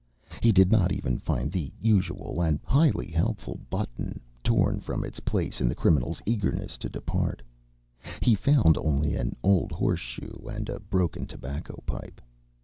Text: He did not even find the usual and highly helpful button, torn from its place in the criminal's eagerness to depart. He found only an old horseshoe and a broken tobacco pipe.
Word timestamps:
He 0.41 0.51
did 0.51 0.71
not 0.71 0.91
even 0.91 1.19
find 1.19 1.51
the 1.51 1.71
usual 1.79 2.41
and 2.41 2.59
highly 2.65 3.11
helpful 3.11 3.59
button, 3.69 4.19
torn 4.43 4.79
from 4.79 5.03
its 5.05 5.19
place 5.19 5.61
in 5.61 5.69
the 5.69 5.75
criminal's 5.75 6.23
eagerness 6.25 6.75
to 6.79 6.89
depart. 6.89 7.43
He 8.19 8.33
found 8.33 8.79
only 8.79 9.13
an 9.15 9.35
old 9.43 9.71
horseshoe 9.71 10.47
and 10.47 10.69
a 10.69 10.79
broken 10.79 11.27
tobacco 11.27 11.83
pipe. 11.85 12.19